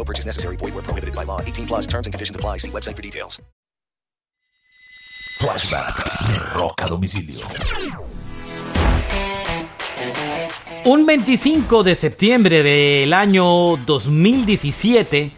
[0.00, 0.56] No purchase necessary.
[0.56, 1.42] Void where prohibited by law.
[1.42, 2.58] 18 plus terms and conditions apply.
[2.58, 3.42] See website for details.
[5.38, 5.94] Flashback
[6.26, 7.46] de Rock a Domicilio.
[10.86, 15.32] Un 25 de septiembre del año 2017,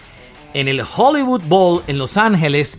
[0.55, 2.79] en el Hollywood Bowl en Los Ángeles,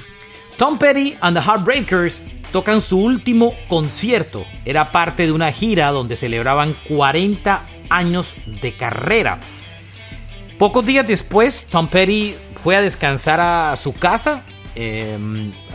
[0.58, 2.22] Tom Petty and the Heartbreakers
[2.54, 4.46] tocan su último concierto.
[4.64, 9.42] Era parte de una gira donde celebraban 40 años de carrera.
[10.64, 15.18] Pocos días después, Tom Petty fue a descansar a su casa, eh,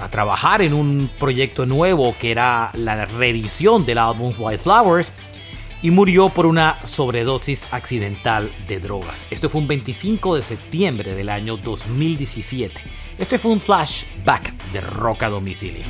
[0.00, 5.12] a trabajar en un proyecto nuevo que era la reedición del álbum White Flowers
[5.83, 9.27] y murió por una sobredosis accidental de drogas.
[9.31, 12.81] Esto fue un 25 de septiembre del año 2017.
[13.19, 15.84] Este fue un flashback de Rock a Domicilio.